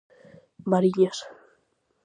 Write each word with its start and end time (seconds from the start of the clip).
Mariñas. 0.71 1.17